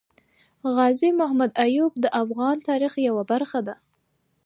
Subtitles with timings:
[0.75, 3.75] غازي محمد ايوب د افغان تاريخ يوه برخه ده